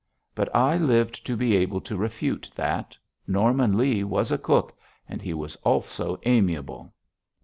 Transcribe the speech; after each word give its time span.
But 0.33 0.49
I 0.55 0.77
lived 0.79 1.23
to 1.27 1.37
be 1.37 1.55
able 1.55 1.79
to 1.81 1.95
refute 1.95 2.51
that. 2.55 2.97
Norman 3.27 3.77
Lee 3.77 4.03
was 4.03 4.31
a 4.31 4.39
cook, 4.39 4.75
and 5.07 5.21
he 5.21 5.35
was 5.35 5.55
also 5.57 6.19
amiable. 6.25 6.91